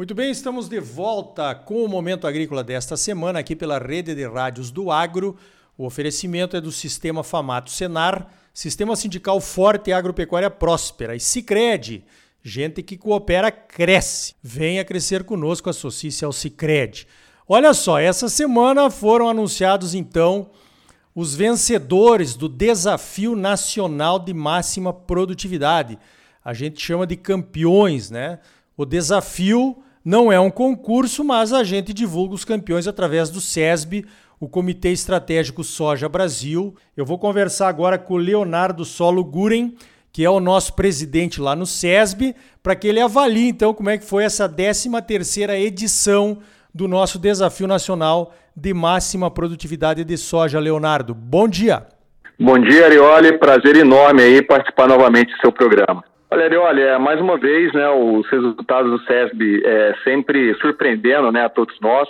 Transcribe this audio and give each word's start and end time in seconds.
Muito 0.00 0.14
bem, 0.14 0.30
estamos 0.30 0.66
de 0.66 0.80
volta 0.80 1.54
com 1.54 1.84
o 1.84 1.88
Momento 1.88 2.26
Agrícola 2.26 2.64
desta 2.64 2.96
semana 2.96 3.38
aqui 3.38 3.54
pela 3.54 3.78
Rede 3.78 4.12
de 4.12 4.26
Rádios 4.26 4.70
do 4.70 4.90
Agro. 4.90 5.36
O 5.78 5.84
oferecimento 5.84 6.56
é 6.56 6.60
do 6.60 6.72
Sistema 6.72 7.22
Famato 7.22 7.70
Senar, 7.70 8.26
Sistema 8.52 8.96
Sindical 8.96 9.40
Forte 9.40 9.90
e 9.90 9.92
Agropecuária 9.92 10.50
Próspera. 10.50 11.14
E 11.14 11.20
Cicred, 11.20 12.02
gente 12.42 12.82
que 12.82 12.96
coopera 12.96 13.52
cresce. 13.52 14.34
Venha 14.42 14.84
crescer 14.84 15.22
conosco, 15.22 15.70
associe-se 15.70 16.24
ao 16.24 16.32
Cicred. 16.32 17.06
Olha 17.52 17.74
só, 17.74 17.98
essa 17.98 18.28
semana 18.28 18.88
foram 18.90 19.28
anunciados 19.28 19.92
então 19.92 20.50
os 21.12 21.34
vencedores 21.34 22.36
do 22.36 22.48
Desafio 22.48 23.34
Nacional 23.34 24.20
de 24.20 24.32
Máxima 24.32 24.92
Produtividade. 24.92 25.98
A 26.44 26.54
gente 26.54 26.80
chama 26.80 27.08
de 27.08 27.16
campeões, 27.16 28.08
né? 28.08 28.38
O 28.76 28.84
desafio 28.84 29.82
não 30.04 30.30
é 30.30 30.38
um 30.38 30.48
concurso, 30.48 31.24
mas 31.24 31.52
a 31.52 31.64
gente 31.64 31.92
divulga 31.92 32.36
os 32.36 32.44
campeões 32.44 32.86
através 32.86 33.30
do 33.30 33.40
SESB, 33.40 34.06
o 34.38 34.48
Comitê 34.48 34.92
Estratégico 34.92 35.64
Soja 35.64 36.08
Brasil. 36.08 36.76
Eu 36.96 37.04
vou 37.04 37.18
conversar 37.18 37.66
agora 37.66 37.98
com 37.98 38.14
o 38.14 38.16
Leonardo 38.16 38.84
Solo 38.84 39.24
Guren, 39.24 39.74
que 40.12 40.24
é 40.24 40.30
o 40.30 40.38
nosso 40.38 40.74
presidente 40.74 41.40
lá 41.40 41.56
no 41.56 41.66
SESB, 41.66 42.32
para 42.62 42.76
que 42.76 42.86
ele 42.86 43.00
avalie 43.00 43.48
então 43.48 43.74
como 43.74 43.90
é 43.90 43.98
que 43.98 44.04
foi 44.04 44.22
essa 44.22 44.48
13ª 44.48 45.58
edição 45.58 46.38
do 46.74 46.88
nosso 46.88 47.18
Desafio 47.18 47.66
Nacional 47.66 48.32
de 48.56 48.72
Máxima 48.74 49.30
Produtividade 49.30 50.04
de 50.04 50.16
Soja. 50.16 50.58
Leonardo, 50.58 51.14
bom 51.14 51.48
dia. 51.48 51.86
Bom 52.38 52.58
dia, 52.58 52.86
Arioli. 52.86 53.38
Prazer 53.38 53.76
enorme 53.76 54.22
aí 54.22 54.42
participar 54.42 54.88
novamente 54.88 55.32
do 55.32 55.40
seu 55.40 55.52
programa. 55.52 56.02
Olha, 56.30 56.60
olha, 56.60 56.98
mais 56.98 57.20
uma 57.20 57.36
vez, 57.36 57.72
né, 57.72 57.88
os 57.90 58.26
resultados 58.30 58.90
do 58.90 59.04
SESB 59.04 59.62
é, 59.64 59.94
sempre 60.04 60.54
surpreendendo, 60.60 61.32
né, 61.32 61.44
a 61.44 61.48
todos 61.48 61.78
nós. 61.80 62.08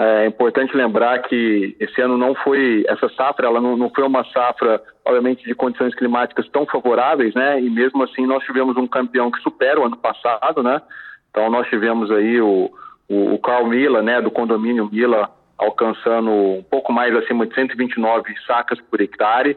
É 0.00 0.26
importante 0.26 0.76
lembrar 0.76 1.18
que 1.22 1.76
esse 1.80 2.00
ano 2.00 2.16
não 2.16 2.32
foi 2.32 2.84
essa 2.88 3.08
safra, 3.10 3.48
ela 3.48 3.60
não, 3.60 3.76
não 3.76 3.90
foi 3.90 4.04
uma 4.04 4.24
safra, 4.32 4.80
obviamente, 5.04 5.44
de 5.44 5.54
condições 5.56 5.92
climáticas 5.94 6.48
tão 6.50 6.64
favoráveis, 6.66 7.34
né? 7.34 7.60
E 7.60 7.68
mesmo 7.68 8.04
assim 8.04 8.24
nós 8.24 8.44
tivemos 8.44 8.76
um 8.76 8.86
campeão 8.86 9.28
que 9.28 9.42
supera 9.42 9.80
o 9.80 9.84
ano 9.84 9.96
passado, 9.96 10.62
né? 10.62 10.80
Então 11.28 11.50
nós 11.50 11.68
tivemos 11.68 12.12
aí 12.12 12.40
o, 12.40 12.70
o, 13.08 13.38
Carl 13.38 13.66
Mila, 13.66 14.02
né, 14.02 14.20
do 14.20 14.30
condomínio 14.30 14.88
Mila, 14.90 15.30
alcançando 15.56 16.30
um 16.30 16.62
pouco 16.62 16.92
mais 16.92 17.14
acima 17.16 17.46
de 17.46 17.54
129 17.54 18.34
sacas 18.46 18.78
por 18.80 19.00
hectare. 19.00 19.56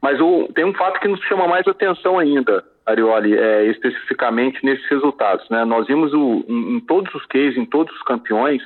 Mas 0.00 0.20
o, 0.20 0.48
tem 0.54 0.64
um 0.64 0.74
fato 0.74 1.00
que 1.00 1.08
nos 1.08 1.20
chama 1.22 1.46
mais 1.46 1.66
atenção 1.66 2.18
ainda. 2.18 2.64
Arioli, 2.84 3.38
é, 3.38 3.64
especificamente 3.66 4.64
nesses 4.64 4.84
resultados. 4.88 5.48
Né? 5.48 5.64
Nós 5.64 5.86
vimos 5.86 6.12
o, 6.12 6.44
em, 6.48 6.76
em, 6.76 6.80
todos 6.80 7.14
os 7.14 7.24
cases, 7.26 7.56
em 7.56 7.64
todos 7.64 7.94
os 7.94 8.02
campeões, 8.02 8.60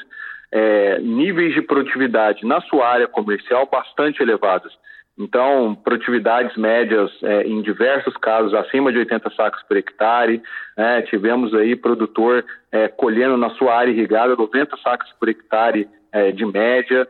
é, 0.51 0.99
níveis 1.01 1.55
de 1.55 1.61
produtividade 1.61 2.47
na 2.47 2.61
sua 2.63 2.89
área 2.89 3.07
comercial 3.07 3.69
bastante 3.71 4.23
elevados. 4.23 4.73
Então, 5.19 5.75
produtividades 5.75 6.55
médias 6.57 7.11
é, 7.23 7.43
em 7.45 7.63
diversos 7.63 8.15
casos 8.19 8.53
acima 8.53 8.93
de 8.93 8.99
80 8.99 9.31
sacos 9.31 9.63
por 9.63 9.77
hectare. 9.77 10.43
Né? 10.77 11.03
Tivemos 11.03 11.55
aí 11.55 11.75
produtor 11.75 12.45
é, 12.71 12.87
colhendo 12.89 13.37
na 13.37 13.51
sua 13.51 13.75
área 13.75 13.91
irrigada 13.91 14.37
90 14.37 14.77
sacos 14.79 15.11
por 15.19 15.29
hectare 15.29 15.89
é, 16.13 16.33
de 16.33 16.45
média 16.45 17.09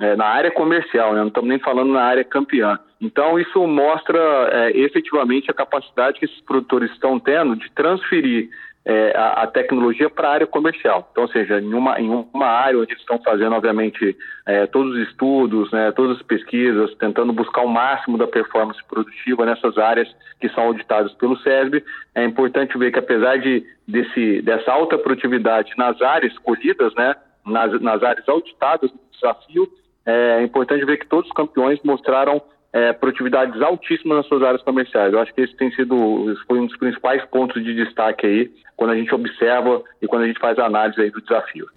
é, 0.00 0.14
na 0.14 0.26
área 0.26 0.50
comercial, 0.52 1.14
né? 1.14 1.20
não 1.20 1.28
estamos 1.28 1.48
nem 1.48 1.58
falando 1.58 1.92
na 1.92 2.02
área 2.02 2.24
campeã. 2.24 2.78
Então, 3.00 3.36
isso 3.38 3.66
mostra 3.66 4.18
é, 4.52 4.78
efetivamente 4.78 5.50
a 5.50 5.54
capacidade 5.54 6.20
que 6.20 6.24
esses 6.24 6.40
produtores 6.42 6.92
estão 6.92 7.18
tendo 7.18 7.56
de 7.56 7.68
transferir 7.72 8.48
é, 8.84 9.12
a, 9.16 9.42
a, 9.42 9.46
tecnologia 9.46 10.10
para 10.10 10.28
a 10.28 10.32
área 10.32 10.46
comercial. 10.46 11.08
Então, 11.12 11.24
ou 11.24 11.30
seja, 11.30 11.60
em 11.60 11.72
uma, 11.72 12.00
em 12.00 12.08
uma 12.08 12.46
área 12.46 12.78
onde 12.78 12.92
eles 12.92 13.00
estão 13.00 13.18
fazendo, 13.22 13.54
obviamente, 13.54 14.16
é, 14.46 14.66
todos 14.66 14.94
os 14.94 15.08
estudos, 15.08 15.70
né, 15.70 15.92
todas 15.92 16.16
as 16.16 16.22
pesquisas, 16.22 16.92
tentando 16.96 17.32
buscar 17.32 17.62
o 17.62 17.68
máximo 17.68 18.18
da 18.18 18.26
performance 18.26 18.80
produtiva 18.88 19.46
nessas 19.46 19.78
áreas 19.78 20.08
que 20.40 20.48
são 20.48 20.64
auditadas 20.64 21.12
pelo 21.14 21.36
SESB, 21.38 21.84
é 22.14 22.24
importante 22.24 22.76
ver 22.76 22.90
que, 22.90 22.98
apesar 22.98 23.38
de, 23.38 23.64
desse, 23.86 24.42
dessa 24.42 24.72
alta 24.72 24.98
produtividade 24.98 25.72
nas 25.78 26.00
áreas 26.02 26.32
escolhidas, 26.32 26.92
né, 26.94 27.14
nas, 27.46 27.80
nas 27.80 28.02
áreas 28.02 28.28
auditadas 28.28 28.90
do 28.90 28.98
desafio, 29.12 29.68
é 30.04 30.42
importante 30.42 30.84
ver 30.84 30.98
que 30.98 31.06
todos 31.06 31.30
os 31.30 31.36
campeões 31.36 31.78
mostraram 31.84 32.42
é, 32.72 32.92
produtividades 32.92 33.60
altíssimas 33.60 34.18
nas 34.18 34.26
suas 34.26 34.42
áreas 34.42 34.62
comerciais. 34.62 35.12
Eu 35.12 35.20
acho 35.20 35.34
que 35.34 35.42
esse 35.42 35.54
tem 35.56 35.70
sido 35.72 36.34
foi 36.46 36.58
um 36.58 36.66
dos 36.66 36.76
principais 36.76 37.24
pontos 37.26 37.62
de 37.62 37.74
destaque 37.74 38.26
aí 38.26 38.50
quando 38.76 38.90
a 38.90 38.96
gente 38.96 39.14
observa 39.14 39.82
e 40.00 40.06
quando 40.06 40.22
a 40.22 40.26
gente 40.26 40.40
faz 40.40 40.58
a 40.58 40.64
análise 40.64 41.00
aí 41.00 41.10
do 41.10 41.20
desafio. 41.20 41.68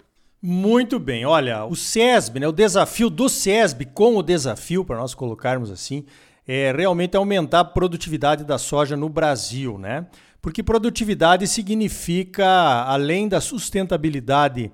Muito 0.42 0.98
bem, 0.98 1.26
olha, 1.26 1.64
o 1.64 1.74
SESB, 1.74 2.40
né, 2.40 2.48
o 2.48 2.52
desafio 2.52 3.10
do 3.10 3.28
SESB 3.28 3.86
com 3.86 4.16
o 4.16 4.22
desafio, 4.22 4.84
para 4.84 4.96
nós 4.96 5.14
colocarmos 5.14 5.70
assim, 5.70 6.06
é 6.46 6.72
realmente 6.72 7.16
aumentar 7.16 7.60
a 7.60 7.64
produtividade 7.64 8.44
da 8.44 8.56
soja 8.56 8.96
no 8.96 9.08
Brasil, 9.08 9.78
né? 9.78 10.06
Porque 10.40 10.62
produtividade 10.62 11.46
significa, 11.48 12.46
além 12.84 13.26
da 13.28 13.40
sustentabilidade 13.40 14.70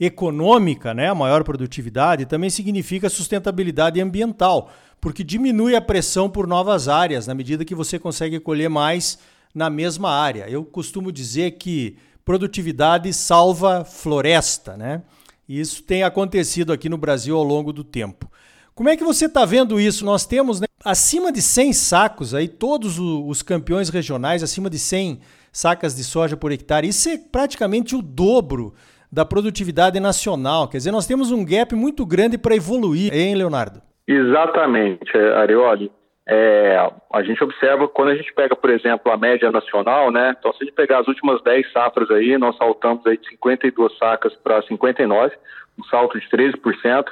econômica, 0.00 0.92
né, 0.92 1.08
a 1.08 1.14
maior 1.14 1.44
produtividade, 1.44 2.26
também 2.26 2.50
significa 2.50 3.08
sustentabilidade 3.08 4.00
ambiental, 4.00 4.72
porque 5.02 5.24
diminui 5.24 5.74
a 5.74 5.80
pressão 5.80 6.30
por 6.30 6.46
novas 6.46 6.86
áreas 6.86 7.26
na 7.26 7.34
medida 7.34 7.64
que 7.64 7.74
você 7.74 7.98
consegue 7.98 8.38
colher 8.38 8.70
mais 8.70 9.18
na 9.52 9.68
mesma 9.68 10.08
área. 10.08 10.48
Eu 10.48 10.64
costumo 10.64 11.10
dizer 11.10 11.58
que 11.58 11.96
produtividade 12.24 13.12
salva 13.12 13.84
floresta, 13.84 14.76
né? 14.76 15.02
E 15.48 15.58
isso 15.58 15.82
tem 15.82 16.04
acontecido 16.04 16.72
aqui 16.72 16.88
no 16.88 16.96
Brasil 16.96 17.36
ao 17.36 17.42
longo 17.42 17.72
do 17.72 17.82
tempo. 17.82 18.30
Como 18.76 18.88
é 18.88 18.96
que 18.96 19.02
você 19.02 19.26
está 19.26 19.44
vendo 19.44 19.80
isso? 19.80 20.04
Nós 20.04 20.24
temos 20.24 20.60
né, 20.60 20.68
acima 20.84 21.32
de 21.32 21.42
100 21.42 21.72
sacos 21.72 22.32
aí, 22.32 22.46
todos 22.46 23.00
os 23.00 23.42
campeões 23.42 23.88
regionais 23.88 24.40
acima 24.40 24.70
de 24.70 24.78
100 24.78 25.18
sacas 25.52 25.96
de 25.96 26.04
soja 26.04 26.36
por 26.36 26.52
hectare. 26.52 26.86
Isso 26.86 27.08
é 27.08 27.18
praticamente 27.18 27.96
o 27.96 28.00
dobro 28.00 28.72
da 29.10 29.24
produtividade 29.24 29.98
nacional. 29.98 30.68
Quer 30.68 30.78
dizer, 30.78 30.92
nós 30.92 31.06
temos 31.06 31.32
um 31.32 31.44
gap 31.44 31.74
muito 31.74 32.06
grande 32.06 32.38
para 32.38 32.54
evoluir, 32.54 33.12
hein, 33.12 33.34
Leonardo? 33.34 33.82
Exatamente, 34.06 35.16
Arioli. 35.16 35.90
É, 36.28 36.76
a 37.12 37.22
gente 37.22 37.42
observa 37.42 37.88
quando 37.88 38.10
a 38.10 38.14
gente 38.14 38.32
pega, 38.32 38.54
por 38.54 38.70
exemplo, 38.70 39.10
a 39.10 39.16
média 39.16 39.50
nacional, 39.50 40.10
né? 40.10 40.34
Então, 40.38 40.52
se 40.52 40.62
a 40.62 40.64
gente 40.64 40.74
pegar 40.74 41.00
as 41.00 41.08
últimas 41.08 41.42
10 41.42 41.72
safras 41.72 42.10
aí, 42.10 42.38
nós 42.38 42.56
saltamos 42.56 43.04
aí 43.06 43.16
de 43.16 43.28
52 43.28 43.98
sacas 43.98 44.34
para 44.36 44.62
59, 44.62 45.36
um 45.78 45.84
salto 45.84 46.18
de 46.18 46.26
13% 46.28 47.04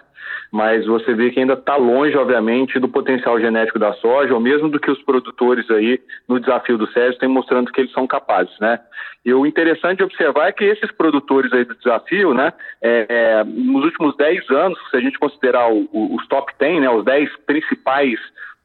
mas 0.50 0.84
você 0.84 1.14
vê 1.14 1.30
que 1.30 1.38
ainda 1.38 1.52
está 1.52 1.76
longe, 1.76 2.16
obviamente, 2.16 2.78
do 2.80 2.88
potencial 2.88 3.40
genético 3.40 3.78
da 3.78 3.92
soja, 3.94 4.34
ou 4.34 4.40
mesmo 4.40 4.68
do 4.68 4.80
que 4.80 4.90
os 4.90 5.00
produtores 5.02 5.70
aí 5.70 6.00
no 6.28 6.40
desafio 6.40 6.76
do 6.76 6.90
Sérgio 6.90 7.20
têm 7.20 7.28
mostrando 7.28 7.70
que 7.70 7.80
eles 7.80 7.92
são 7.92 8.06
capazes, 8.06 8.58
né? 8.58 8.80
E 9.24 9.32
o 9.32 9.46
interessante 9.46 10.02
observar 10.02 10.48
é 10.48 10.52
que 10.52 10.64
esses 10.64 10.90
produtores 10.92 11.52
aí 11.52 11.64
do 11.64 11.76
desafio, 11.76 12.34
né, 12.34 12.52
é, 12.82 13.06
é, 13.08 13.44
nos 13.44 13.84
últimos 13.84 14.16
10 14.16 14.48
anos, 14.50 14.78
se 14.90 14.96
a 14.96 15.00
gente 15.00 15.18
considerar 15.18 15.70
o, 15.70 15.88
o, 15.92 16.16
os 16.16 16.26
top 16.26 16.52
10, 16.58 16.80
né, 16.80 16.90
os 16.90 17.04
10 17.04 17.28
principais 17.46 18.18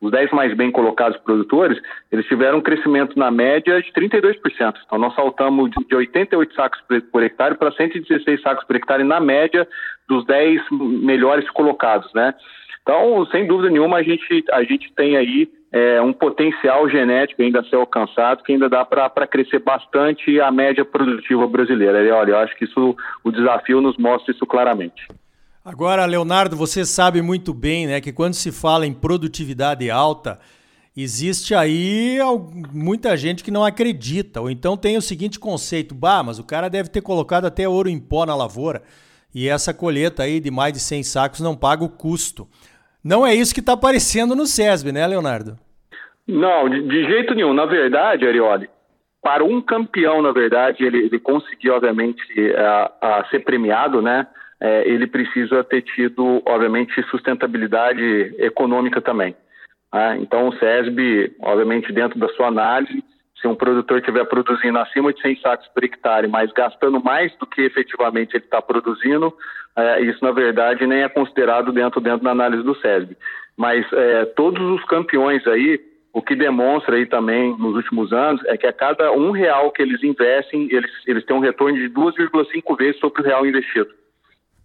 os 0.05 0.11
10 0.11 0.31
mais 0.31 0.55
bem 0.55 0.71
colocados 0.71 1.17
produtores, 1.17 1.81
eles 2.11 2.25
tiveram 2.27 2.59
um 2.59 2.61
crescimento 2.61 3.17
na 3.17 3.31
média 3.31 3.81
de 3.81 3.91
32%. 3.91 4.75
Então, 4.85 4.99
nós 4.99 5.13
saltamos 5.15 5.71
de 5.87 5.95
88 5.95 6.53
sacos 6.53 6.79
por 7.11 7.23
hectare 7.23 7.55
para 7.55 7.71
116 7.71 8.41
sacos 8.41 8.63
por 8.65 8.75
hectare 8.75 9.03
na 9.03 9.19
média 9.19 9.67
dos 10.07 10.25
10 10.25 10.61
melhores 10.71 11.49
colocados, 11.49 12.11
né? 12.13 12.33
Então, 12.83 13.25
sem 13.31 13.47
dúvida 13.47 13.71
nenhuma, 13.71 13.97
a 13.97 14.03
gente, 14.03 14.45
a 14.51 14.63
gente 14.63 14.93
tem 14.93 15.17
aí 15.17 15.49
é, 15.71 15.99
um 15.99 16.13
potencial 16.13 16.87
genético 16.87 17.41
ainda 17.41 17.61
a 17.61 17.63
ser 17.63 17.77
alcançado, 17.77 18.43
que 18.43 18.53
ainda 18.53 18.69
dá 18.69 18.85
para 18.85 19.25
crescer 19.25 19.59
bastante 19.59 20.39
a 20.39 20.51
média 20.51 20.85
produtiva 20.85 21.47
brasileira. 21.47 22.03
E, 22.03 22.11
olha, 22.11 22.31
eu 22.31 22.37
acho 22.37 22.55
que 22.55 22.65
isso, 22.65 22.95
o 23.23 23.31
desafio 23.31 23.81
nos 23.81 23.97
mostra 23.97 24.31
isso 24.31 24.45
claramente. 24.45 25.07
Agora, 25.65 26.05
Leonardo, 26.05 26.55
você 26.55 26.85
sabe 26.85 27.23
muito 27.23 27.51
bem 27.51 27.87
né, 27.87 27.99
que 27.99 28.13
quando 28.13 28.35
se 28.35 28.51
fala 28.51 28.85
em 28.85 28.93
produtividade 28.93 29.89
alta, 29.89 30.37
existe 30.95 31.55
aí 31.55 32.19
muita 32.71 33.17
gente 33.17 33.43
que 33.43 33.49
não 33.49 33.65
acredita. 33.65 34.41
Ou 34.41 34.51
então 34.51 34.77
tem 34.77 34.95
o 34.95 35.01
seguinte 35.01 35.39
conceito: 35.39 35.95
bah, 35.95 36.21
mas 36.21 36.37
o 36.37 36.45
cara 36.45 36.69
deve 36.69 36.89
ter 36.89 37.01
colocado 37.01 37.45
até 37.45 37.67
ouro 37.67 37.89
em 37.89 37.99
pó 37.99 38.27
na 38.27 38.35
lavoura 38.35 38.83
e 39.33 39.49
essa 39.49 39.73
colheita 39.73 40.21
aí 40.21 40.39
de 40.39 40.51
mais 40.51 40.71
de 40.71 40.79
100 40.79 41.01
sacos 41.01 41.39
não 41.41 41.55
paga 41.55 41.83
o 41.83 41.89
custo. 41.89 42.47
Não 43.03 43.25
é 43.25 43.33
isso 43.33 43.51
que 43.51 43.59
está 43.59 43.73
aparecendo 43.73 44.35
no 44.35 44.45
SESB, 44.45 44.91
né, 44.91 45.07
Leonardo? 45.07 45.57
Não, 46.27 46.69
de, 46.69 47.05
jeito 47.05 47.33
nenhum. 47.33 47.55
Na 47.55 47.65
verdade, 47.65 48.27
Arioli, 48.27 48.69
para 49.19 49.43
um 49.43 49.59
campeão, 49.61 50.21
na 50.21 50.31
verdade, 50.31 50.83
ele, 50.83 51.05
ele 51.05 51.19
conseguiu, 51.19 51.73
obviamente, 51.73 52.21
a, 52.55 52.91
a 53.01 53.25
ser 53.31 53.39
premiado, 53.39 53.99
né? 53.99 54.27
É, 54.65 54.87
ele 54.89 55.05
precisa 55.05 55.63
ter 55.63 55.83
tido, 55.83 56.41
obviamente, 56.43 56.99
sustentabilidade 57.11 58.33
econômica 58.39 58.99
também. 58.99 59.35
Né? 59.93 60.17
Então, 60.21 60.47
o 60.47 60.57
SESB, 60.57 61.35
obviamente, 61.39 61.93
dentro 61.93 62.17
da 62.17 62.27
sua 62.29 62.47
análise, 62.47 63.03
se 63.39 63.47
um 63.47 63.53
produtor 63.53 63.99
estiver 63.99 64.25
produzindo 64.25 64.79
acima 64.79 65.13
de 65.13 65.21
100 65.21 65.39
sacos 65.41 65.67
por 65.67 65.83
hectare, 65.83 66.27
mas 66.27 66.51
gastando 66.51 66.99
mais 67.03 67.31
do 67.37 67.45
que 67.45 67.61
efetivamente 67.61 68.35
ele 68.35 68.43
está 68.43 68.59
produzindo, 68.59 69.31
é, 69.75 70.01
isso, 70.01 70.23
na 70.23 70.31
verdade, 70.31 70.87
nem 70.87 71.03
é 71.03 71.09
considerado 71.09 71.71
dentro, 71.71 72.01
dentro 72.01 72.23
da 72.23 72.31
análise 72.31 72.63
do 72.63 72.73
SESB. 72.75 73.15
Mas 73.55 73.85
é, 73.93 74.25
todos 74.25 74.63
os 74.71 74.83
campeões 74.85 75.45
aí, 75.45 75.79
o 76.11 76.23
que 76.23 76.35
demonstra 76.35 76.95
aí 76.95 77.05
também 77.05 77.55
nos 77.59 77.75
últimos 77.75 78.11
anos 78.11 78.41
é 78.47 78.57
que 78.57 78.65
a 78.65 78.73
cada 78.73 79.11
um 79.11 79.29
real 79.29 79.69
que 79.69 79.83
eles 79.83 80.01
investem, 80.03 80.67
eles, 80.71 80.91
eles 81.05 81.23
têm 81.23 81.35
um 81.35 81.41
retorno 81.41 81.77
de 81.77 81.87
2,5 81.87 82.77
vezes 82.77 82.99
sobre 82.99 83.21
o 83.21 83.25
real 83.25 83.45
investido. 83.45 83.93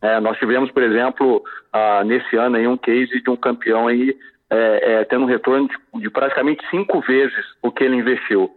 É, 0.03 0.19
nós 0.21 0.39
tivemos, 0.39 0.71
por 0.71 0.83
exemplo, 0.83 1.43
ah, 1.73 2.03
nesse 2.05 2.37
ano 2.37 2.57
aí 2.57 2.67
um 2.67 2.77
case 2.77 3.23
de 3.23 3.31
um 3.31 3.37
campeão 3.37 3.87
aí 3.87 4.17
é, 4.51 4.95
é, 4.95 5.05
tendo 5.05 5.23
um 5.23 5.29
retorno 5.29 5.69
de, 5.69 6.01
de, 6.01 6.11
praticamente 6.11 6.65
cinco 6.71 7.01
vezes 7.01 7.45
o 7.63 7.71
que 7.71 7.85
ele 7.85 7.97
investiu. 7.97 8.51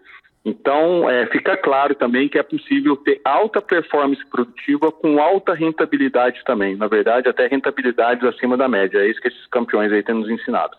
Então, 0.46 1.10
é, 1.10 1.26
fica 1.28 1.56
claro 1.56 1.96
também 1.96 2.28
que 2.28 2.38
é 2.38 2.44
possível 2.44 2.98
ter 2.98 3.22
alta 3.24 3.62
performance 3.62 4.22
produtiva 4.30 4.92
com 4.92 5.22
alta 5.22 5.54
rentabilidade 5.54 6.44
também. 6.46 6.76
Na 6.76 6.88
verdade, 6.88 7.30
até 7.30 7.48
rentabilidades 7.48 8.26
acima 8.26 8.58
da 8.58 8.68
média. 8.68 8.98
É 9.00 9.10
isso 9.10 9.22
que 9.22 9.30
esses 9.30 9.48
campeões 9.48 9.92
aí 9.92 10.04
têm 10.04 10.16
nos 10.16 10.30
ensinado. 10.30 10.76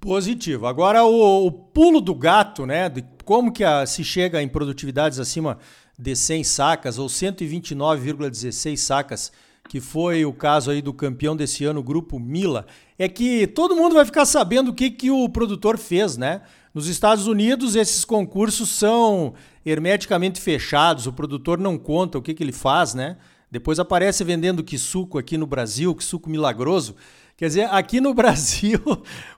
Positivo. 0.00 0.66
Agora, 0.66 1.04
o, 1.04 1.46
o 1.46 1.52
pulo 1.52 2.00
do 2.00 2.12
gato, 2.12 2.66
né? 2.66 2.88
De 2.88 3.04
como 3.24 3.52
que 3.52 3.62
a, 3.62 3.86
se 3.86 4.02
chega 4.02 4.42
em 4.42 4.48
produtividades 4.48 5.20
acima 5.20 5.58
de 5.96 6.16
100 6.16 6.42
sacas 6.42 6.98
ou 6.98 7.06
129,16 7.06 8.76
sacas 8.78 9.32
que 9.72 9.80
foi 9.80 10.22
o 10.26 10.34
caso 10.34 10.70
aí 10.70 10.82
do 10.82 10.92
campeão 10.92 11.34
desse 11.34 11.64
ano, 11.64 11.80
o 11.80 11.82
Grupo 11.82 12.20
Mila, 12.20 12.66
é 12.98 13.08
que 13.08 13.46
todo 13.46 13.74
mundo 13.74 13.94
vai 13.94 14.04
ficar 14.04 14.26
sabendo 14.26 14.70
o 14.70 14.74
que, 14.74 14.90
que 14.90 15.10
o 15.10 15.26
produtor 15.30 15.78
fez, 15.78 16.18
né? 16.18 16.42
Nos 16.74 16.88
Estados 16.88 17.26
Unidos, 17.26 17.74
esses 17.74 18.04
concursos 18.04 18.68
são 18.68 19.32
hermeticamente 19.64 20.38
fechados, 20.38 21.06
o 21.06 21.12
produtor 21.14 21.58
não 21.58 21.78
conta 21.78 22.18
o 22.18 22.22
que, 22.22 22.34
que 22.34 22.42
ele 22.42 22.52
faz, 22.52 22.92
né? 22.92 23.16
Depois 23.50 23.78
aparece 23.78 24.22
vendendo 24.22 24.62
que 24.62 24.76
suco 24.76 25.16
aqui 25.16 25.38
no 25.38 25.46
Brasil, 25.46 25.94
que 25.94 26.04
suco 26.04 26.28
milagroso. 26.28 26.94
Quer 27.34 27.46
dizer, 27.46 27.68
aqui 27.72 27.98
no 27.98 28.12
Brasil, 28.12 28.78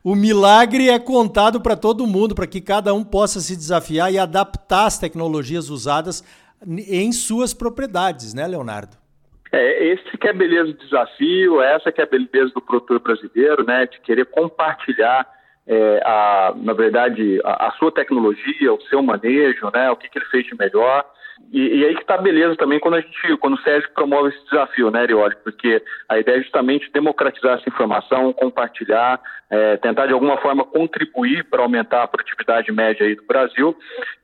o 0.02 0.16
milagre 0.16 0.88
é 0.88 0.98
contado 0.98 1.60
para 1.60 1.76
todo 1.76 2.08
mundo, 2.08 2.34
para 2.34 2.48
que 2.48 2.60
cada 2.60 2.92
um 2.92 3.04
possa 3.04 3.40
se 3.40 3.54
desafiar 3.54 4.12
e 4.12 4.18
adaptar 4.18 4.86
as 4.86 4.98
tecnologias 4.98 5.70
usadas 5.70 6.24
em 6.66 7.12
suas 7.12 7.54
propriedades, 7.54 8.34
né, 8.34 8.48
Leonardo? 8.48 9.03
É, 9.54 9.84
esse 9.84 10.18
que 10.18 10.26
é 10.26 10.30
a 10.30 10.34
beleza 10.34 10.72
do 10.72 10.78
desafio, 10.78 11.62
essa 11.62 11.92
que 11.92 12.00
é 12.00 12.04
a 12.04 12.08
beleza 12.08 12.52
do 12.52 12.60
produtor 12.60 12.98
brasileiro, 12.98 13.64
né, 13.64 13.86
de 13.86 14.00
querer 14.00 14.26
compartilhar, 14.26 15.24
é, 15.64 16.00
a, 16.04 16.52
na 16.56 16.72
verdade, 16.72 17.40
a, 17.44 17.68
a, 17.68 17.70
sua 17.72 17.92
tecnologia, 17.92 18.72
o 18.72 18.82
seu 18.82 19.00
manejo, 19.00 19.70
né, 19.72 19.92
o 19.92 19.96
que, 19.96 20.08
que 20.08 20.18
ele 20.18 20.26
fez 20.26 20.44
de 20.44 20.56
melhor. 20.58 21.04
E, 21.52 21.78
e 21.78 21.84
aí 21.84 21.94
que 21.94 22.02
está 22.02 22.16
beleza 22.18 22.56
também 22.56 22.80
quando 22.80 22.94
a 22.94 23.00
gente, 23.00 23.36
quando 23.38 23.54
o 23.54 23.62
Sérgio 23.62 23.88
promove 23.94 24.30
esse 24.30 24.44
desafio, 24.44 24.90
né, 24.90 25.00
Arioli? 25.00 25.36
Porque 25.42 25.82
a 26.08 26.18
ideia 26.18 26.38
é 26.38 26.42
justamente 26.42 26.90
democratizar 26.92 27.58
essa 27.58 27.68
informação, 27.68 28.32
compartilhar, 28.32 29.20
é, 29.50 29.76
tentar 29.76 30.06
de 30.06 30.12
alguma 30.12 30.36
forma 30.38 30.64
contribuir 30.64 31.44
para 31.44 31.62
aumentar 31.62 32.02
a 32.02 32.08
produtividade 32.08 32.72
média 32.72 33.06
aí 33.06 33.14
do 33.14 33.24
Brasil. 33.24 33.76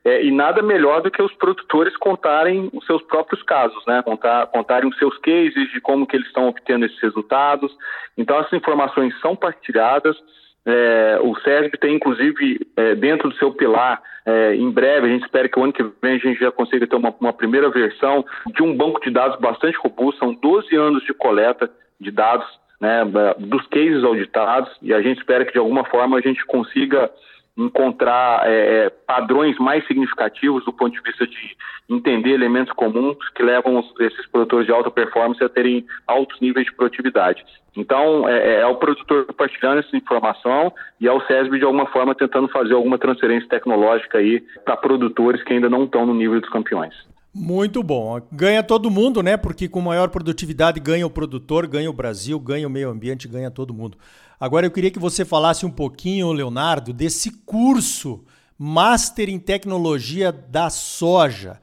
É, 0.03 0.23
e 0.23 0.31
nada 0.31 0.61
melhor 0.61 1.01
do 1.01 1.11
que 1.11 1.21
os 1.21 1.33
produtores 1.35 1.95
contarem 1.97 2.69
os 2.73 2.85
seus 2.85 3.01
próprios 3.03 3.41
casos, 3.43 3.81
né? 3.85 4.01
Contar, 4.01 4.47
contarem 4.47 4.89
os 4.89 4.97
seus 4.97 5.17
cases 5.19 5.71
de 5.71 5.79
como 5.79 6.05
que 6.05 6.15
eles 6.15 6.27
estão 6.27 6.47
obtendo 6.47 6.85
esses 6.85 6.99
resultados. 6.99 7.71
Então 8.17 8.39
essas 8.39 8.53
informações 8.53 9.17
são 9.21 9.35
partilhadas. 9.35 10.17
É, 10.65 11.19
o 11.21 11.35
SESB 11.39 11.77
tem, 11.77 11.95
inclusive, 11.95 12.59
é, 12.77 12.95
dentro 12.95 13.29
do 13.29 13.35
seu 13.35 13.51
pilar, 13.51 14.01
é, 14.25 14.55
em 14.55 14.69
breve, 14.69 15.07
a 15.07 15.09
gente 15.09 15.23
espera 15.23 15.49
que 15.49 15.59
o 15.59 15.63
ano 15.63 15.73
que 15.73 15.83
vem 16.01 16.15
a 16.15 16.17
gente 16.17 16.39
já 16.39 16.51
consiga 16.51 16.85
ter 16.85 16.95
uma, 16.95 17.13
uma, 17.19 17.33
primeira 17.33 17.69
versão 17.69 18.23
de 18.53 18.61
um 18.61 18.75
banco 18.75 19.01
de 19.01 19.09
dados 19.09 19.39
bastante 19.39 19.77
robusto. 19.77 20.19
São 20.19 20.33
12 20.33 20.75
anos 20.75 21.03
de 21.03 21.13
coleta 21.13 21.69
de 21.99 22.11
dados 22.11 22.45
né, 22.79 23.03
dos 23.37 23.65
cases 23.67 24.03
auditados 24.03 24.71
e 24.81 24.93
a 24.93 25.01
gente 25.01 25.19
espera 25.19 25.45
que, 25.45 25.53
de 25.53 25.59
alguma 25.59 25.83
forma, 25.85 26.17
a 26.17 26.21
gente 26.21 26.45
consiga 26.45 27.09
encontrar 27.57 28.47
é, 28.49 28.85
é, 28.85 28.89
padrões 28.89 29.57
mais 29.59 29.85
significativos 29.85 30.63
do 30.65 30.71
ponto 30.71 30.93
de 30.93 31.01
vista 31.01 31.27
de 31.27 31.57
entender 31.89 32.31
elementos 32.31 32.73
comuns 32.73 33.17
que 33.35 33.43
levam 33.43 33.79
os, 33.79 33.99
esses 33.99 34.25
produtores 34.27 34.65
de 34.65 34.71
alta 34.71 34.89
performance 34.89 35.43
a 35.43 35.49
terem 35.49 35.85
altos 36.07 36.39
níveis 36.39 36.65
de 36.65 36.73
produtividade. 36.73 37.43
Então, 37.75 38.27
é, 38.27 38.37
é, 38.37 38.59
é 38.61 38.65
o 38.65 38.75
produtor 38.75 39.25
compartilhando 39.25 39.79
essa 39.79 39.95
informação 39.95 40.73
e 40.99 41.07
é 41.07 41.11
o 41.11 41.21
SESB, 41.27 41.59
de 41.59 41.65
alguma 41.65 41.87
forma, 41.87 42.15
tentando 42.15 42.47
fazer 42.47 42.73
alguma 42.73 42.97
transferência 42.97 43.49
tecnológica 43.49 44.17
aí 44.17 44.41
para 44.65 44.77
produtores 44.77 45.43
que 45.43 45.53
ainda 45.53 45.69
não 45.69 45.83
estão 45.83 46.05
no 46.05 46.13
nível 46.13 46.39
dos 46.39 46.49
campeões. 46.49 46.93
Muito 47.33 47.81
bom. 47.81 48.19
Ganha 48.31 48.61
todo 48.61 48.91
mundo, 48.91 49.23
né? 49.23 49.37
Porque 49.37 49.69
com 49.69 49.79
maior 49.79 50.09
produtividade 50.09 50.81
ganha 50.81 51.07
o 51.07 51.09
produtor, 51.09 51.65
ganha 51.65 51.89
o 51.89 51.93
Brasil, 51.93 52.37
ganha 52.37 52.67
o 52.67 52.69
meio 52.69 52.89
ambiente, 52.89 53.25
ganha 53.25 53.49
todo 53.49 53.73
mundo. 53.73 53.97
Agora 54.41 54.65
eu 54.65 54.71
queria 54.71 54.89
que 54.89 54.97
você 54.97 55.23
falasse 55.23 55.67
um 55.67 55.69
pouquinho, 55.69 56.31
Leonardo, 56.31 56.91
desse 56.91 57.45
curso 57.45 58.25
Master 58.57 59.29
em 59.29 59.37
Tecnologia 59.37 60.31
da 60.31 60.67
Soja. 60.71 61.59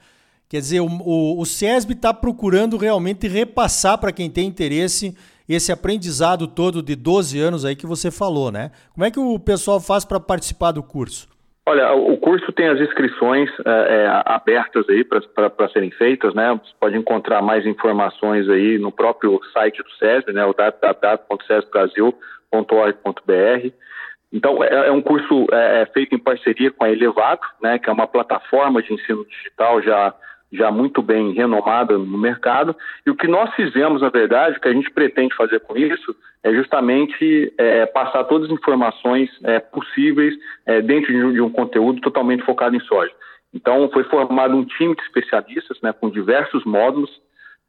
Quer 0.49 0.59
dizer, 0.59 0.79
o, 0.79 0.87
o, 0.87 1.41
o 1.41 1.45
SESB 1.45 1.95
está 1.95 2.15
procurando 2.15 2.77
realmente 2.77 3.27
repassar 3.27 3.99
para 3.99 4.13
quem 4.13 4.31
tem 4.31 4.47
interesse 4.47 5.13
esse 5.49 5.73
aprendizado 5.73 6.47
todo 6.47 6.81
de 6.81 6.95
12 6.95 7.41
anos 7.41 7.65
aí 7.65 7.75
que 7.75 7.85
você 7.85 8.13
falou, 8.13 8.53
né? 8.53 8.71
Como 8.95 9.05
é 9.05 9.11
que 9.11 9.19
o 9.19 9.41
pessoal 9.41 9.81
faz 9.81 10.05
para 10.05 10.21
participar 10.21 10.71
do 10.71 10.83
curso? 10.83 11.29
Olha, 11.67 11.93
o 11.93 12.17
curso 12.17 12.53
tem 12.53 12.69
as 12.69 12.81
inscrições 12.81 13.51
é, 13.67 14.05
é 14.05 14.23
abertas 14.25 14.89
aí 14.89 15.03
para 15.05 15.69
serem 15.73 15.91
feitas, 15.91 16.33
né? 16.33 16.53
Você 16.65 16.73
pode 16.79 16.97
encontrar 16.97 17.43
mais 17.43 17.67
informações 17.67 18.49
aí 18.49 18.79
no 18.79 18.93
próprio 18.93 19.41
site 19.53 19.83
do 19.83 19.91
SESB, 19.99 20.33
né? 20.33 20.47
O 20.47 20.55
www.sesbrasil.com 20.55 22.38
www.elevado.org.br. 22.53 23.73
Então, 24.33 24.63
é, 24.63 24.89
é, 24.89 24.93
um 24.93 25.01
curso 25.01 25.47
é, 25.53 25.83
é, 25.83 25.87
feito 25.87 26.15
em 26.15 26.19
parceria 26.19 26.71
com 26.71 26.85
a 26.85 26.91
Elevado, 26.91 27.41
né, 27.63 27.79
que 27.79 27.89
é 27.89 27.93
uma 27.93 28.07
plataforma 28.07 28.83
de 28.83 28.93
ensino 28.93 29.25
digital 29.27 29.81
já, 29.83 30.15
já 30.53 30.71
muito 30.71 31.01
bem 31.01 31.33
renomada 31.33 31.97
no 31.97 32.19
mercado. 32.19 32.77
E 33.07 33.11
o 33.11 33.17
que 33.17 33.27
nós 33.27 33.55
fizemos, 33.55 34.03
na 34.03 34.11
verdade, 34.11 34.59
o 34.59 34.61
que 34.61 34.69
a 34.69 34.73
gente 34.73 34.91
pretende 34.91 35.35
fazer 35.35 35.61
com 35.61 35.77
isso, 35.77 36.15
é 36.43 36.53
justamente 36.53 37.53
é, 37.57 37.87
passar 37.87 38.25
todas 38.25 38.51
as 38.51 38.55
informações 38.55 39.31
é, 39.45 39.59
possíveis 39.61 40.35
é, 40.67 40.83
dentro 40.83 41.13
de 41.13 41.25
um, 41.25 41.33
de 41.33 41.41
um, 41.41 41.51
conteúdo 41.51 42.01
totalmente 42.03 42.45
focado 42.45 42.77
em 42.77 42.81
soja. 42.81 43.13
Então, 43.55 43.89
foi 43.91 44.05
formado 44.05 44.55
um 44.55 44.65
time 44.65 44.95
de 44.95 45.03
especialistas 45.03 45.81
né, 45.81 45.91
com 45.91 46.11
diversos 46.11 46.65
módulos 46.67 47.11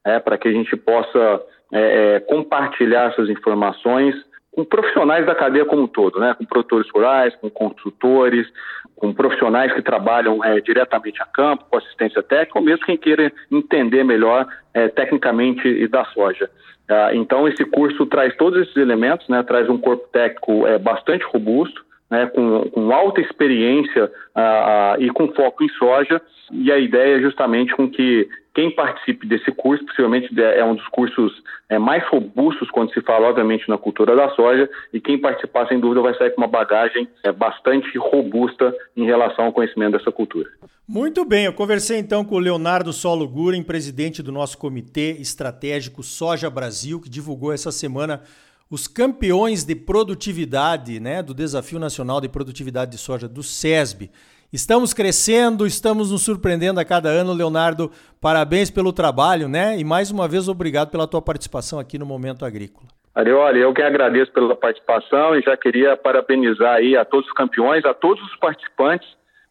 é, 0.06 0.20
para 0.20 0.38
que 0.38 0.50
a 0.50 0.52
gente 0.52 0.76
possa 0.76 1.42
é, 1.72 2.20
compartilhar 2.20 3.12
essas 3.12 3.30
informações 3.30 4.14
com 4.60 4.66
profissionais 4.66 5.26
da 5.26 5.34
cadeia 5.34 5.66
como 5.66 5.84
um 5.84 5.88
todo, 5.88 6.20
né? 6.20 6.34
com 6.34 6.46
produtores 6.46 6.90
rurais, 6.94 7.34
com 7.36 7.50
construtores, 7.50 8.48
com 8.96 9.14
profissionais 9.14 9.74
que 9.74 9.82
trabalham 9.82 10.44
é, 10.44 10.60
diretamente 10.60 11.22
a 11.22 11.26
campo, 11.26 11.66
com 11.70 11.78
assistência 11.78 12.22
técnica, 12.22 12.60
ou 12.60 12.66
mesmo 12.66 12.86
quem 12.86 12.98
queira 12.98 13.32
entender 13.50 14.04
melhor 14.04 14.46
é, 14.74 14.90
tecnicamente 14.90 15.88
da 15.88 16.04
soja. 16.06 16.50
Ah, 16.90 17.12
então, 17.14 17.48
esse 17.48 17.64
curso 17.66 18.06
traz 18.06 18.36
todos 18.36 18.62
esses 18.62 18.76
elementos, 18.76 19.28
né? 19.30 19.44
traz 19.44 19.70
um 19.70 19.78
corpo 19.78 20.06
técnico 20.12 20.68
é, 20.68 20.78
bastante 20.78 21.24
robusto, 21.24 21.86
né? 22.12 22.26
com, 22.28 22.70
com 22.70 22.92
alta 22.92 23.22
experiência 23.22 24.12
ah, 24.36 24.42
ah, 24.42 24.96
e 25.00 25.10
com 25.10 25.30
foco 25.30 25.64
em 25.64 25.70
soja, 25.70 26.22
e 26.52 26.70
a 26.72 26.78
ideia 26.78 27.18
é 27.18 27.22
justamente 27.22 27.74
com 27.74 27.90
que 27.90 28.28
quem 28.60 28.70
participe 28.70 29.26
desse 29.26 29.54
curso, 29.54 29.86
possivelmente 29.86 30.28
é 30.38 30.66
um 30.66 30.76
dos 30.76 30.86
cursos 30.90 31.32
é, 31.70 31.80
mais 31.80 32.06
robustos 32.10 32.70
quando 32.70 32.94
se 32.94 33.02
fala, 33.02 33.30
obviamente, 33.30 33.70
na 33.70 33.78
cultura 33.78 34.18
da 34.18 34.30
soja, 34.32 34.70
e 34.92 35.00
quem 35.00 35.18
participar, 35.18 35.66
sem 35.70 35.80
dúvida, 35.80 36.02
vai 36.02 36.14
sair 36.16 36.32
com 36.32 36.42
uma 36.42 36.48
bagagem 36.48 37.08
é, 37.24 37.32
bastante 37.32 37.98
robusta 37.98 38.76
em 38.98 39.06
relação 39.06 39.46
ao 39.46 39.54
conhecimento 39.54 39.98
dessa 39.98 40.12
cultura. 40.12 40.50
Muito 40.86 41.24
bem, 41.24 41.46
eu 41.46 41.54
conversei 41.54 42.00
então 42.00 42.26
com 42.26 42.36
o 42.36 42.40
Leonardo 42.40 42.92
Solo 42.92 43.26
Guren, 43.30 43.64
presidente 43.64 44.22
do 44.22 44.30
nosso 44.30 44.58
Comitê 44.58 45.12
Estratégico 45.22 46.04
Soja 46.04 46.50
Brasil, 46.50 47.00
que 47.00 47.10
divulgou 47.10 47.54
essa 47.54 47.72
semana 47.72 48.24
os 48.70 48.90
campeões 48.90 49.64
de 49.64 49.74
produtividade, 49.74 51.00
né, 51.00 51.24
do 51.24 51.34
Desafio 51.34 51.80
Nacional 51.80 52.20
de 52.20 52.28
Produtividade 52.28 52.92
de 52.92 52.98
Soja 52.98 53.26
do 53.26 53.42
SESB. 53.42 54.12
Estamos 54.52 54.96
crescendo, 54.96 55.68
estamos 55.68 56.12
nos 56.12 56.24
surpreendendo 56.24 56.80
a 56.80 56.86
cada 56.86 57.08
ano, 57.08 57.34
Leonardo. 57.34 57.92
Parabéns 58.20 58.72
pelo 58.72 58.92
trabalho, 58.92 59.48
né? 59.48 59.78
E 59.78 59.84
mais 59.84 60.10
uma 60.10 60.28
vez 60.28 60.48
obrigado 60.48 60.90
pela 60.90 61.08
tua 61.08 61.22
participação 61.22 61.78
aqui 61.78 62.00
no 62.00 62.06
Momento 62.06 62.44
Agrícola. 62.44 62.88
Arioli, 63.14 63.60
eu 63.60 63.72
que 63.74 63.84
agradeço 63.84 64.32
pela 64.32 64.56
participação 64.56 65.36
e 65.36 65.42
já 65.42 65.56
queria 65.56 65.96
parabenizar 65.96 66.78
aí 66.78 66.98
a 66.98 67.06
todos 67.06 67.28
os 67.28 67.34
campeões, 67.34 67.86
a 67.86 67.94
todos 67.94 68.24
os 68.24 68.36
participantes 68.38 69.08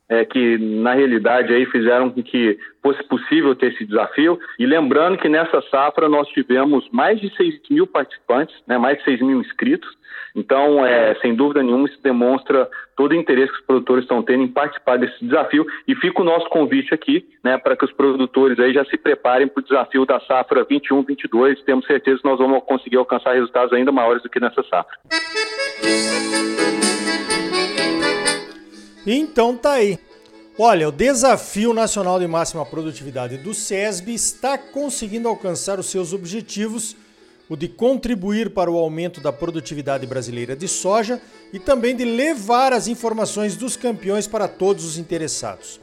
é, 0.09 0.25
que 0.25 0.57
na 0.59 0.95
realidade 0.95 1.53
aí 1.53 1.67
fizeram 1.67 2.11
com 2.11 2.23
que 2.23 2.59
fosse 2.83 3.03
possível 3.05 3.55
ter 3.55 3.73
esse 3.73 3.85
desafio. 3.85 4.39
E 4.59 4.65
lembrando 4.65 5.19
que 5.19 5.29
nessa 5.29 5.61
safra 5.71 6.09
nós 6.09 6.27
tivemos 6.29 6.89
mais 6.91 7.21
de 7.21 7.35
6 7.37 7.61
mil 7.71 7.87
participantes, 7.87 8.57
né, 8.67 8.79
mais 8.79 8.99
de 8.99 9.05
6 9.05 9.21
mil 9.21 9.41
inscritos. 9.41 9.89
Então, 10.35 10.85
é, 10.87 11.15
sem 11.17 11.35
dúvida 11.35 11.63
nenhuma, 11.63 11.89
isso 11.89 12.01
demonstra 12.03 12.69
todo 12.97 13.13
o 13.13 13.15
interesse 13.15 13.53
que 13.53 13.59
os 13.59 13.67
produtores 13.67 14.05
estão 14.05 14.23
tendo 14.23 14.45
em 14.45 14.49
participar 14.49 14.97
desse 14.97 15.25
desafio. 15.25 15.67
E 15.87 15.95
fica 15.97 16.23
o 16.23 16.25
nosso 16.25 16.49
convite 16.49 16.95
aqui, 16.95 17.27
né, 17.43 17.59
para 17.59 17.77
que 17.77 17.85
os 17.85 17.93
produtores 17.93 18.59
aí 18.59 18.73
já 18.73 18.85
se 18.85 18.97
preparem 18.97 19.49
para 19.49 19.61
o 19.61 19.65
desafio 19.65 20.07
da 20.07 20.21
safra 20.21 20.65
21-22. 20.65 21.63
Temos 21.65 21.87
certeza 21.87 22.19
que 22.19 22.29
nós 22.29 22.39
vamos 22.39 22.63
conseguir 22.65 22.97
alcançar 22.97 23.35
resultados 23.35 23.73
ainda 23.73 23.93
maiores 23.93 24.23
do 24.23 24.29
que 24.29 24.41
nessa 24.41 24.63
safra. 24.65 24.97
Então 29.11 29.57
tá 29.57 29.73
aí. 29.73 29.99
Olha, 30.59 30.87
o 30.87 30.93
Desafio 30.93 31.73
Nacional 31.73 32.21
de 32.21 32.27
Máxima 32.27 32.67
Produtividade 32.67 33.39
do 33.39 33.55
SESB 33.55 34.13
está 34.13 34.59
conseguindo 34.59 35.29
alcançar 35.29 35.81
os 35.81 35.87
seus 35.87 36.13
objetivos, 36.13 36.95
o 37.49 37.57
de 37.57 37.69
contribuir 37.69 38.51
para 38.51 38.71
o 38.71 38.77
aumento 38.77 39.19
da 39.19 39.33
produtividade 39.33 40.07
brasileira 40.07 40.55
de 40.55 40.69
soja 40.69 41.23
e 41.55 41.59
também 41.59 41.97
de 41.97 42.05
levar 42.05 42.75
as 42.75 42.87
informações 42.87 43.57
dos 43.57 43.79
campeões 43.79 44.27
para 44.27 44.47
todos 44.47 44.85
os 44.85 44.99
interessados. 44.99 45.81